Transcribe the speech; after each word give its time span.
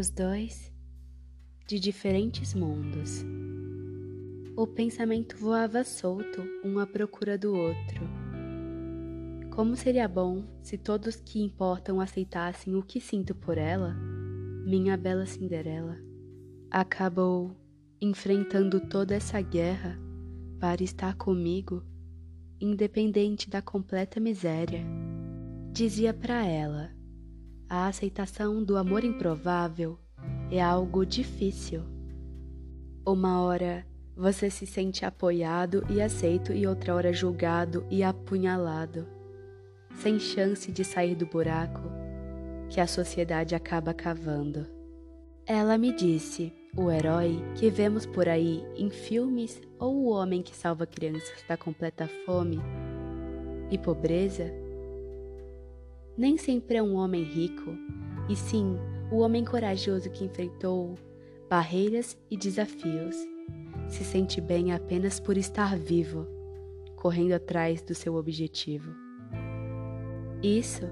Os 0.00 0.08
dois 0.08 0.72
de 1.66 1.78
diferentes 1.78 2.54
mundos. 2.54 3.22
O 4.56 4.66
pensamento 4.66 5.36
voava 5.36 5.84
solto, 5.84 6.42
um 6.64 6.78
à 6.78 6.86
procura 6.86 7.36
do 7.36 7.54
outro. 7.54 8.08
Como 9.50 9.76
seria 9.76 10.08
bom 10.08 10.42
se 10.62 10.78
todos 10.78 11.16
que 11.16 11.42
importam 11.42 12.00
aceitassem 12.00 12.74
o 12.74 12.82
que 12.82 12.98
sinto 12.98 13.34
por 13.34 13.58
ela, 13.58 13.94
minha 14.64 14.96
bela 14.96 15.26
Cinderela. 15.26 15.98
Acabou 16.70 17.54
enfrentando 18.00 18.80
toda 18.80 19.14
essa 19.14 19.38
guerra 19.42 20.00
para 20.58 20.82
estar 20.82 21.14
comigo, 21.14 21.84
independente 22.58 23.50
da 23.50 23.60
completa 23.60 24.18
miséria. 24.18 24.82
Dizia 25.74 26.14
para 26.14 26.42
ela: 26.46 26.90
a 27.70 27.86
aceitação 27.86 28.64
do 28.64 28.76
amor 28.76 29.04
improvável 29.04 29.96
é 30.50 30.60
algo 30.60 31.06
difícil. 31.06 31.84
Uma 33.06 33.40
hora 33.42 33.86
você 34.16 34.50
se 34.50 34.66
sente 34.66 35.04
apoiado 35.04 35.86
e 35.88 36.02
aceito, 36.02 36.52
e 36.52 36.66
outra 36.66 36.92
hora 36.96 37.12
julgado 37.12 37.86
e 37.88 38.02
apunhalado, 38.02 39.06
sem 39.94 40.18
chance 40.18 40.72
de 40.72 40.84
sair 40.84 41.14
do 41.14 41.26
buraco 41.26 41.80
que 42.68 42.80
a 42.80 42.88
sociedade 42.88 43.54
acaba 43.54 43.94
cavando. 43.94 44.66
Ela 45.46 45.78
me 45.78 45.94
disse: 45.94 46.52
o 46.76 46.90
herói 46.90 47.40
que 47.54 47.70
vemos 47.70 48.04
por 48.04 48.28
aí 48.28 48.64
em 48.76 48.90
filmes 48.90 49.62
ou 49.78 49.94
o 49.94 50.10
homem 50.10 50.42
que 50.42 50.56
salva 50.56 50.86
crianças 50.86 51.44
da 51.48 51.56
completa 51.56 52.10
fome 52.26 52.60
e 53.70 53.78
pobreza, 53.78 54.52
nem 56.20 56.36
sempre 56.36 56.76
é 56.76 56.82
um 56.82 56.96
homem 56.96 57.22
rico, 57.22 57.74
e 58.28 58.36
sim 58.36 58.76
o 59.10 59.20
homem 59.20 59.42
corajoso 59.42 60.10
que 60.10 60.22
enfrentou 60.22 60.98
barreiras 61.48 62.14
e 62.30 62.36
desafios. 62.36 63.16
Se 63.88 64.04
sente 64.04 64.38
bem 64.38 64.70
apenas 64.74 65.18
por 65.18 65.38
estar 65.38 65.78
vivo, 65.78 66.26
correndo 66.94 67.32
atrás 67.32 67.80
do 67.80 67.94
seu 67.94 68.16
objetivo. 68.16 68.92
Isso 70.42 70.84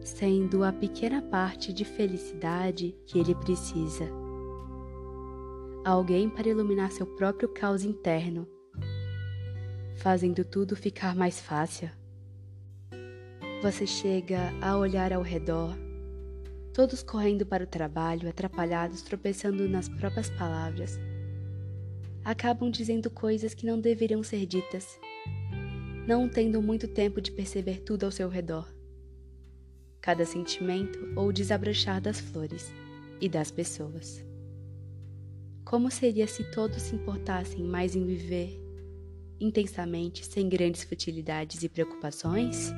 sendo 0.00 0.64
a 0.64 0.72
pequena 0.72 1.20
parte 1.20 1.70
de 1.70 1.84
felicidade 1.84 2.96
que 3.04 3.18
ele 3.18 3.34
precisa. 3.34 4.08
Alguém 5.84 6.30
para 6.30 6.48
iluminar 6.48 6.90
seu 6.90 7.04
próprio 7.04 7.50
caos 7.50 7.84
interno, 7.84 8.48
fazendo 9.96 10.42
tudo 10.42 10.74
ficar 10.74 11.14
mais 11.14 11.38
fácil. 11.38 11.97
Você 13.62 13.86
chega 13.86 14.52
a 14.60 14.76
olhar 14.76 15.12
ao 15.12 15.22
redor, 15.22 15.76
todos 16.72 17.02
correndo 17.02 17.44
para 17.44 17.64
o 17.64 17.66
trabalho, 17.66 18.28
atrapalhados, 18.28 19.02
tropeçando 19.02 19.68
nas 19.68 19.88
próprias 19.88 20.30
palavras. 20.30 20.98
Acabam 22.24 22.70
dizendo 22.70 23.10
coisas 23.10 23.54
que 23.54 23.66
não 23.66 23.80
deveriam 23.80 24.22
ser 24.22 24.46
ditas, 24.46 24.98
não 26.06 26.28
tendo 26.28 26.62
muito 26.62 26.86
tempo 26.86 27.20
de 27.20 27.32
perceber 27.32 27.80
tudo 27.80 28.04
ao 28.04 28.12
seu 28.12 28.28
redor 28.28 28.78
cada 30.00 30.24
sentimento 30.24 30.98
ou 31.16 31.32
desabrochar 31.32 32.00
das 32.00 32.18
flores 32.18 32.72
e 33.20 33.28
das 33.28 33.50
pessoas. 33.50 34.24
Como 35.64 35.90
seria 35.90 36.26
se 36.26 36.44
todos 36.50 36.80
se 36.80 36.94
importassem 36.94 37.62
mais 37.62 37.94
em 37.94 38.06
viver 38.06 38.58
intensamente 39.38 40.24
sem 40.24 40.48
grandes 40.48 40.82
futilidades 40.82 41.62
e 41.62 41.68
preocupações? 41.68 42.72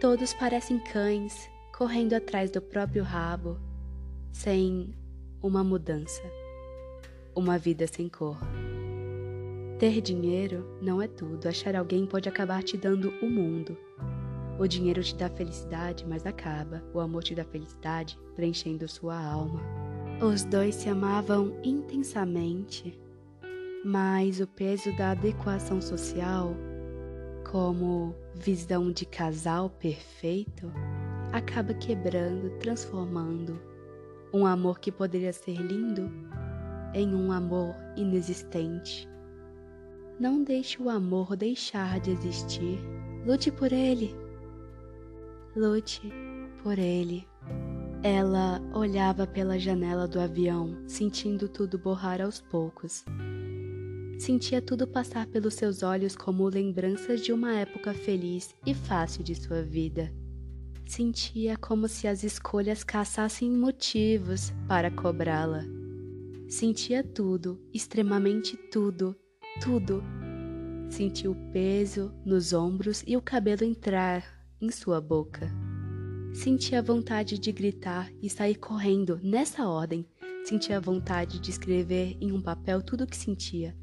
Todos 0.00 0.32
parecem 0.34 0.78
cães 0.78 1.50
correndo 1.76 2.14
atrás 2.14 2.50
do 2.50 2.60
próprio 2.60 3.02
rabo, 3.02 3.58
sem 4.32 4.94
uma 5.42 5.62
mudança, 5.62 6.22
uma 7.34 7.58
vida 7.58 7.86
sem 7.86 8.08
cor. 8.08 8.38
Ter 9.78 10.00
dinheiro 10.00 10.78
não 10.82 11.00
é 11.00 11.06
tudo, 11.06 11.48
achar 11.48 11.76
alguém 11.76 12.06
pode 12.06 12.28
acabar 12.28 12.62
te 12.62 12.76
dando 12.76 13.10
o 13.22 13.30
mundo 13.30 13.76
o 14.58 14.66
dinheiro 14.66 15.02
te 15.04 15.14
dá 15.14 15.30
felicidade, 15.30 16.04
mas 16.06 16.26
acaba. 16.26 16.82
O 16.92 16.98
amor 16.98 17.22
te 17.22 17.32
dá 17.32 17.44
felicidade, 17.44 18.18
preenchendo 18.34 18.88
sua 18.88 19.16
alma. 19.16 19.60
Os 20.20 20.42
dois 20.42 20.74
se 20.74 20.88
amavam 20.88 21.56
intensamente, 21.62 22.98
mas 23.84 24.40
o 24.40 24.48
peso 24.48 24.94
da 24.96 25.12
adequação 25.12 25.80
social, 25.80 26.56
como 27.50 28.14
visão 28.34 28.92
de 28.92 29.06
casal 29.06 29.70
perfeito, 29.70 30.70
acaba 31.32 31.72
quebrando, 31.72 32.50
transformando 32.58 33.60
um 34.32 34.46
amor 34.46 34.78
que 34.78 34.92
poderia 34.92 35.32
ser 35.32 35.56
lindo 35.56 36.10
em 36.92 37.14
um 37.14 37.32
amor 37.32 37.74
inexistente. 37.96 39.08
Não 40.20 40.42
deixe 40.42 40.82
o 40.82 40.90
amor 40.90 41.36
deixar 41.36 42.00
de 42.00 42.10
existir. 42.10 42.78
Lute 43.26 43.50
por 43.50 43.72
ele. 43.72 44.14
Lute 45.56 46.12
por 46.62 46.78
ele. 46.78 47.26
Ela 48.02 48.60
olhava 48.74 49.26
pela 49.26 49.58
janela 49.58 50.06
do 50.06 50.20
avião, 50.20 50.76
sentindo 50.86 51.48
tudo 51.48 51.78
borrar 51.78 52.20
aos 52.20 52.40
poucos. 52.40 53.04
Sentia 54.18 54.60
tudo 54.60 54.84
passar 54.84 55.28
pelos 55.28 55.54
seus 55.54 55.84
olhos 55.84 56.16
como 56.16 56.48
lembranças 56.48 57.24
de 57.24 57.32
uma 57.32 57.54
época 57.54 57.94
feliz 57.94 58.52
e 58.66 58.74
fácil 58.74 59.22
de 59.22 59.32
sua 59.36 59.62
vida. 59.62 60.12
Sentia 60.84 61.56
como 61.56 61.86
se 61.86 62.08
as 62.08 62.24
escolhas 62.24 62.82
caçassem 62.82 63.48
motivos 63.48 64.52
para 64.66 64.90
cobrá-la. 64.90 65.64
Sentia 66.48 67.04
tudo, 67.04 67.60
extremamente 67.72 68.56
tudo, 68.56 69.14
tudo. 69.62 70.02
Sentiu 70.90 71.30
o 71.32 71.52
peso 71.52 72.12
nos 72.24 72.52
ombros 72.52 73.04
e 73.06 73.16
o 73.16 73.22
cabelo 73.22 73.62
entrar 73.62 74.24
em 74.60 74.70
sua 74.72 75.00
boca. 75.00 75.48
Sentia 76.34 76.82
vontade 76.82 77.38
de 77.38 77.52
gritar 77.52 78.10
e 78.20 78.28
sair 78.28 78.56
correndo 78.56 79.20
nessa 79.22 79.68
ordem. 79.68 80.04
Sentia 80.44 80.80
vontade 80.80 81.38
de 81.38 81.50
escrever 81.50 82.16
em 82.20 82.32
um 82.32 82.42
papel 82.42 82.82
tudo 82.82 83.04
o 83.04 83.06
que 83.06 83.16
sentia, 83.16 83.76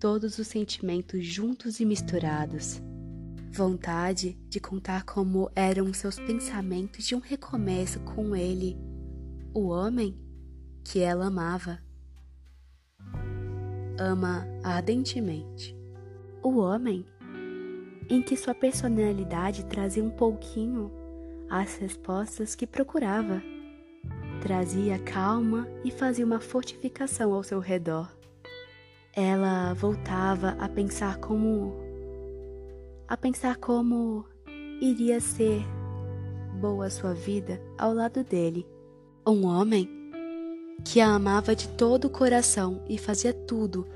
todos 0.00 0.38
os 0.38 0.48
sentimentos 0.48 1.24
juntos 1.24 1.78
e 1.78 1.84
misturados. 1.84 2.80
Vontade 3.52 4.38
de 4.48 4.58
contar 4.58 5.04
como 5.04 5.50
eram 5.54 5.92
seus 5.92 6.18
pensamentos 6.18 7.06
de 7.06 7.14
um 7.14 7.18
recomeço 7.18 8.00
com 8.00 8.34
ele, 8.34 8.78
o 9.52 9.68
homem 9.68 10.18
que 10.82 11.00
ela 11.00 11.26
amava. 11.26 11.78
Ama 13.98 14.46
ardentemente. 14.64 15.76
O 16.42 16.56
homem 16.58 17.04
em 18.08 18.22
que 18.22 18.36
sua 18.36 18.54
personalidade 18.54 19.66
trazia 19.66 20.02
um 20.02 20.10
pouquinho 20.10 20.90
as 21.50 21.76
respostas 21.76 22.54
que 22.54 22.66
procurava. 22.66 23.42
Trazia 24.40 24.98
calma 24.98 25.68
e 25.84 25.90
fazia 25.90 26.24
uma 26.24 26.40
fortificação 26.40 27.34
ao 27.34 27.42
seu 27.42 27.58
redor. 27.58 28.19
Ela 29.14 29.74
voltava 29.74 30.56
a 30.58 30.68
pensar 30.68 31.18
como 31.18 31.74
a 33.08 33.16
pensar 33.16 33.56
como 33.56 34.24
iria 34.80 35.20
ser 35.20 35.64
boa 36.60 36.88
sua 36.88 37.12
vida 37.12 37.60
ao 37.76 37.92
lado 37.92 38.22
dele. 38.22 38.64
Um 39.26 39.46
homem 39.46 39.88
que 40.84 41.00
a 41.00 41.08
amava 41.14 41.56
de 41.56 41.68
todo 41.70 42.06
o 42.06 42.10
coração 42.10 42.84
e 42.88 42.96
fazia 42.96 43.32
tudo 43.32 43.86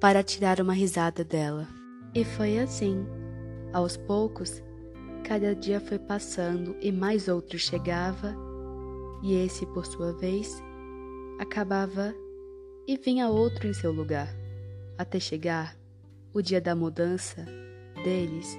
para 0.00 0.22
tirar 0.22 0.60
uma 0.60 0.72
risada 0.72 1.24
dela. 1.24 1.68
E 2.14 2.24
foi 2.24 2.58
assim 2.58 3.04
aos 3.72 3.96
poucos, 3.96 4.62
cada 5.24 5.54
dia 5.54 5.80
foi 5.80 5.98
passando 5.98 6.76
e 6.80 6.92
mais 6.92 7.26
outro 7.26 7.58
chegava, 7.58 8.36
e 9.22 9.34
esse, 9.34 9.64
por 9.66 9.86
sua 9.86 10.12
vez, 10.12 10.62
acabava 11.38 12.14
e 12.86 12.96
vinha 12.96 13.28
outro 13.28 13.66
em 13.66 13.72
seu 13.72 13.92
lugar, 13.92 14.28
até 14.96 15.18
chegar 15.18 15.76
o 16.32 16.40
dia 16.40 16.60
da 16.60 16.74
mudança 16.74 17.44
deles 18.04 18.58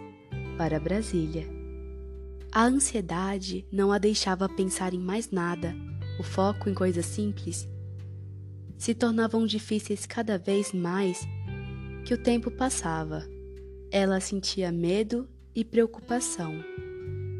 para 0.57 0.79
Brasília. 0.79 1.47
A 2.51 2.65
ansiedade 2.65 3.65
não 3.71 3.91
a 3.91 3.97
deixava 3.97 4.47
pensar 4.47 4.93
em 4.93 4.99
mais 4.99 5.31
nada, 5.31 5.75
o 6.19 6.23
foco 6.23 6.69
em 6.69 6.73
coisas 6.73 7.05
simples 7.05 7.67
se 8.77 8.93
tornavam 8.93 9.45
difíceis 9.45 10.05
cada 10.05 10.37
vez 10.37 10.73
mais 10.73 11.25
que 12.05 12.13
o 12.13 12.17
tempo 12.17 12.51
passava. 12.51 13.25
Ela 13.89 14.19
sentia 14.19 14.71
medo 14.71 15.27
e 15.55 15.63
preocupação, 15.63 16.53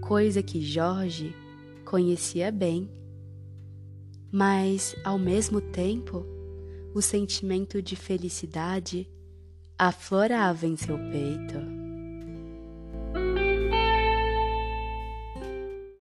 coisa 0.02 0.42
que 0.42 0.62
Jorge 0.62 1.36
conhecia 1.84 2.52
bem. 2.52 2.90
Mas, 4.32 4.96
ao 5.04 5.20
mesmo 5.20 5.60
tempo, 5.60 6.26
o 6.94 7.02
sentimento 7.02 7.82
de 7.82 7.96
felicidade 7.96 9.10
aflorava 9.78 10.68
em 10.68 10.78
seu 10.78 10.98
peito. 10.98 11.83